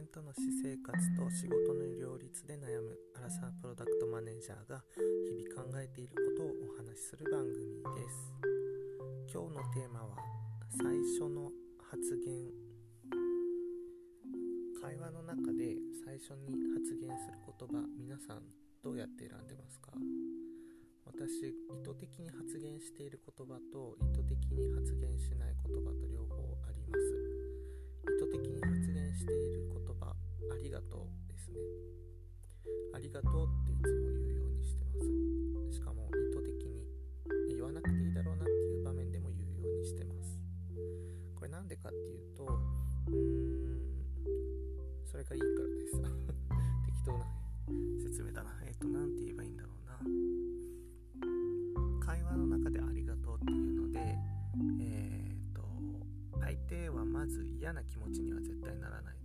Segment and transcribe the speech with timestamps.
[0.00, 4.80] 間との私生活と仕事の両立で悩むアラサープロダクトマネージャーが
[5.28, 8.32] 日々考えていることをお話しする番組です。
[9.28, 10.16] 今日のテーマは
[10.72, 11.52] 最初の
[11.84, 12.48] 発言。
[14.80, 18.48] 会話の中で最初に発言する言葉皆さん
[18.80, 19.92] どうやって選んでますか？
[21.04, 21.52] 私意
[21.84, 26.19] 図的に発言している言葉と意図的に発言しない言葉と両
[33.10, 35.74] りがとうっていつも言うようにしてます。
[35.74, 36.86] しかも意図的に
[37.56, 40.38] 言わなくていいだろうなっていう場面でも言うようにしてます。
[41.34, 43.80] これなんでかっていうとうーん
[45.10, 45.98] それがいいからです。
[46.86, 47.26] 適当な
[47.98, 48.54] 説明だな。
[48.64, 49.98] えっ、と何て言えばいいんだろうな。
[51.98, 53.98] 会話の中でありがとうっていうので
[54.78, 55.66] えっ、と
[56.38, 59.19] 相手はまず嫌な気持ちには絶対ならない。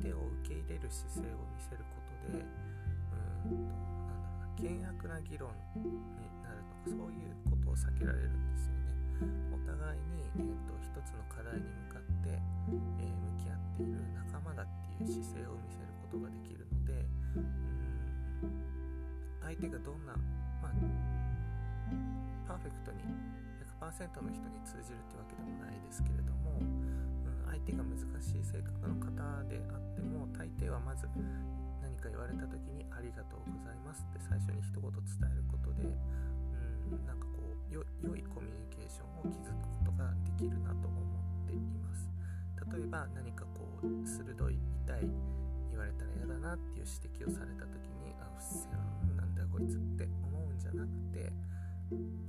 [0.00, 8.96] 手を受け入れる姿勢を見せることでうーんとなんだろうな険悪な議論になるとかそういうことを避けられるんですよね。
[9.52, 14.66] お互いに、えー、と一つの課題に向かって、えー向き合っている仲間だっ
[14.98, 17.06] ていう姿勢を見せることができるので
[17.36, 17.70] うん
[19.40, 20.14] 相手がどんな、
[20.62, 20.72] まあ、
[22.46, 23.02] パーフェクトに
[23.80, 28.94] 100%の人に通じるってわけでもないですけれども、うん、相手が難しい性格の
[29.50, 31.10] であっても大抵はまず
[31.82, 39.50] 何か言われた時に「ありがとうございます」って最初に一言伝えることで、うん、なんかこうよ良いコミュニケーションを築く
[39.82, 42.08] ことができるなと思っています。
[42.70, 45.10] 例えば何かこう鋭い痛い
[45.70, 51.32] 言われたら嫌だなっていう指摘をされた時に「あうっせえなんだこいつ」って思うんじゃなくて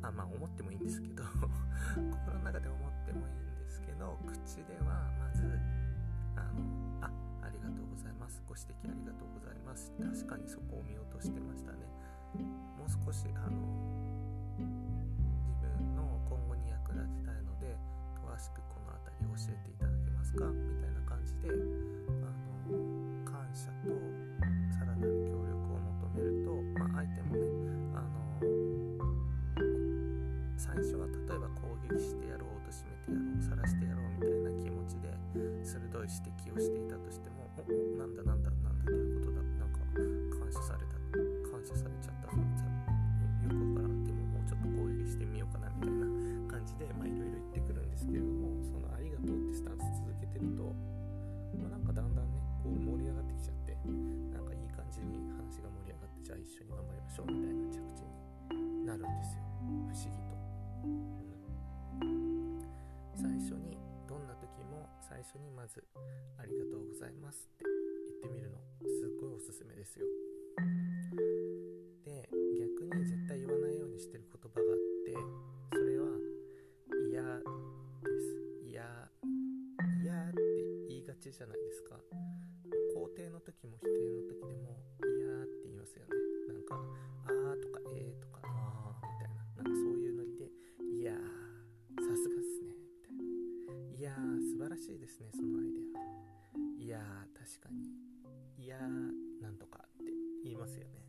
[0.01, 1.23] あまあ思ってもいいんですけど
[1.93, 5.43] 心の中で思ってもいいんですけど口ではまず
[6.41, 6.65] あの
[7.05, 7.11] あ
[7.45, 8.41] ありがとうございます。
[8.49, 9.93] ご指摘ありがとうございます。
[10.01, 11.85] 確かにそこを見落としてましたね。
[12.77, 13.61] もう少しあの
[14.57, 17.77] 自分の今後に役立てたいので
[18.17, 20.45] 詳しくこの辺りを教えていただけますか？
[20.49, 20.80] みたいな
[36.05, 39.79] い指摘をしていたとしてもおなんだなんだなんだどういうことだなんか
[40.33, 40.97] 感謝された
[41.49, 42.65] 感謝されちゃったさ
[43.45, 50.73] よくわからんでももうちょっと攻撃してみようかなみたいな感じでいろいろ言ってくるんですけれどもそのありがとうってスタンス続けてると、
[51.61, 53.77] まあ、なんかだんだんねこう盛り上がってきちゃって
[54.33, 58.01] なんかいい感じに話が盛り上がってじゃあ一緒に頑張りましょうみたいな着地
[58.57, 59.45] になるんですよ
[59.85, 61.20] 不思議と。
[65.21, 65.85] 最初にまず
[66.41, 67.65] 「ありがとうございます」って
[68.23, 70.07] 言ってみるのすっごいおすすめですよ。
[72.03, 72.27] で
[72.57, 75.13] 逆に絶対言わないようにしてる言葉があって
[75.77, 76.07] それは
[77.05, 77.21] 「嫌」
[78.01, 78.33] です
[78.65, 79.11] 「嫌」
[80.01, 80.41] 「嫌」って
[80.89, 82.01] 言いがちじゃないですか。
[82.95, 86.15] 肯定の時も否定の時でも「嫌」って言いますよね。
[86.47, 87.20] なんか「あー」とか
[94.71, 96.01] 「らしいですねそのアイデア」
[96.81, 97.91] 「いやー確かに」
[98.57, 100.11] 「いやーなんとか」って
[100.43, 101.01] 言いますよね。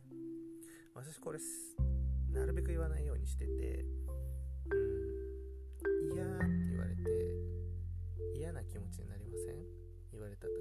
[0.93, 1.39] 私これ
[2.29, 3.85] なるべく言わないようにしてて
[4.69, 4.75] う
[6.09, 7.01] ん「いやー」って言われて
[8.35, 9.55] 嫌な気持ちになりません？
[10.11, 10.53] 言われた時。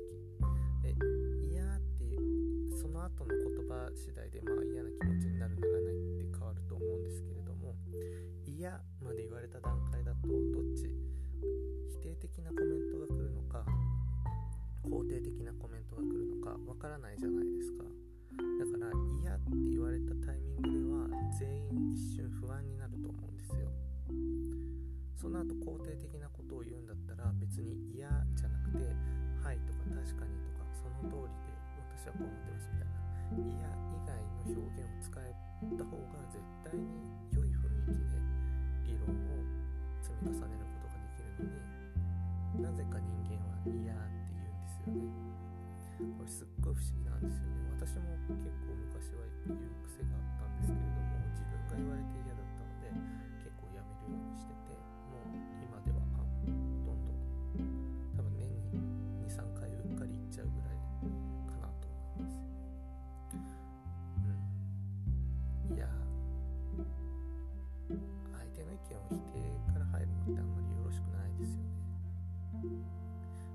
[0.82, 0.90] で
[1.46, 1.80] 「いやー」っ
[2.70, 5.11] てその後の言葉次第でまあ嫌な気持ち
[34.52, 35.34] 表現を使え
[35.76, 36.84] た方が絶対に
[37.32, 38.16] 良い雰囲気で
[38.84, 39.44] 議論を
[40.00, 41.56] 積み重ねることができるの
[42.56, 46.16] になぜか人間は「嫌」って言うんですよね。
[46.18, 47.01] これすっごい不思議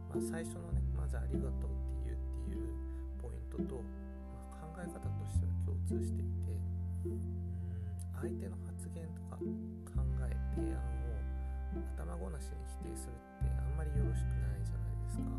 [0.10, 2.72] まあ、最初のねまずありがとうっていうっていう
[3.22, 3.84] ポイントと、
[4.56, 6.56] まあ、考え方としては共通していて
[7.06, 7.38] うん
[8.18, 11.22] 相手の発言とか考え提案を
[11.94, 15.30] 頭ごなしに否定するってあんまりよろしくないじゃないですか。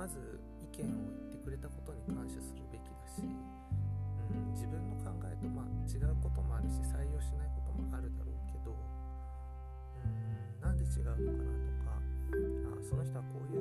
[0.00, 3.28] まず意見を言ってくれたことに感謝するべきだし、う
[4.32, 7.59] ん、自分の考えとまあ違うこともあるし採用しないこと
[12.90, 13.59] その人はこういう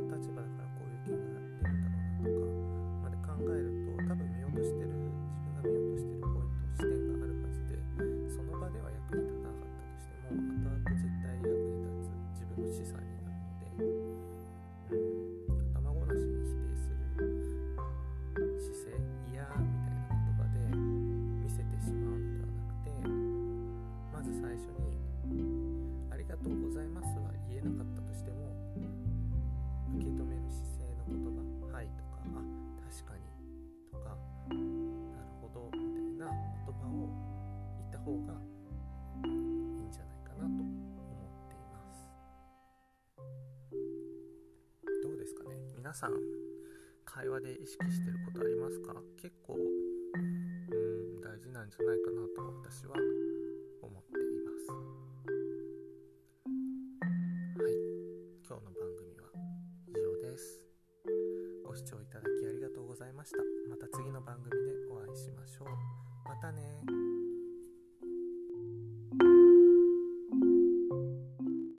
[45.90, 46.14] 皆さん
[47.04, 48.94] 会話で意識してることありますか？
[49.20, 49.66] 結構うん
[51.20, 52.94] 大事なんじゃないかなと私は
[53.82, 54.70] 思っています。
[57.58, 57.74] はい。
[58.46, 59.34] 今日の番組は
[59.90, 60.62] 以上です。
[61.66, 63.38] ご視聴いただきありがとうございました。
[63.68, 65.70] また次の番組でお会いしましょう。
[66.30, 67.09] またね